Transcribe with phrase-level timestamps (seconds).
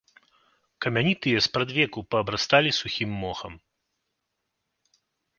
[0.85, 3.57] Камяні тыя спрадвеку паабрасталі сухім мохам.